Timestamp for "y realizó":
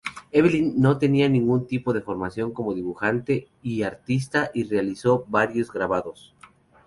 4.51-5.25